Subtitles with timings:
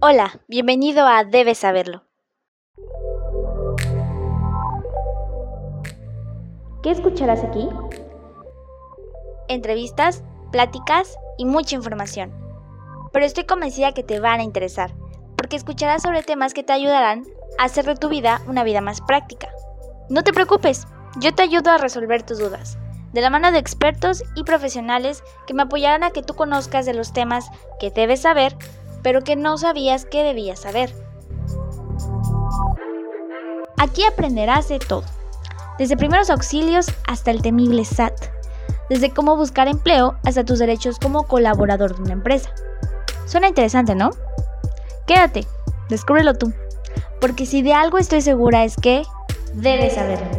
[0.00, 2.04] Hola, bienvenido a Debes Saberlo.
[6.84, 7.68] ¿Qué escucharás aquí?
[9.48, 10.22] Entrevistas,
[10.52, 12.32] pláticas y mucha información.
[13.12, 14.94] Pero estoy convencida que te van a interesar,
[15.36, 17.24] porque escucharás sobre temas que te ayudarán
[17.58, 19.48] a hacer de tu vida una vida más práctica.
[20.08, 20.86] No te preocupes,
[21.18, 22.78] yo te ayudo a resolver tus dudas,
[23.12, 26.94] de la mano de expertos y profesionales que me apoyarán a que tú conozcas de
[26.94, 28.54] los temas que debes saber,
[29.02, 30.92] pero que no sabías que debías saber.
[33.78, 35.04] Aquí aprenderás de todo,
[35.78, 38.14] desde primeros auxilios hasta el temible SAT,
[38.90, 42.50] desde cómo buscar empleo hasta tus derechos como colaborador de una empresa.
[43.26, 44.10] Suena interesante, ¿no?
[45.06, 45.46] Quédate,
[45.88, 46.52] descúbrelo tú,
[47.20, 49.02] porque si de algo estoy segura es que
[49.54, 50.37] debes saberlo.